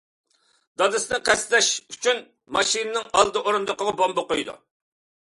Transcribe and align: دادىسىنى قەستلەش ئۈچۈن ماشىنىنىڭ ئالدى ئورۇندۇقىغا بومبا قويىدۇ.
دادىسىنى 0.81 1.17
قەستلەش 1.25 1.67
ئۈچۈن 1.95 2.23
ماشىنىنىڭ 2.57 3.05
ئالدى 3.19 3.43
ئورۇندۇقىغا 3.51 3.93
بومبا 4.01 4.25
قويىدۇ. 4.33 4.57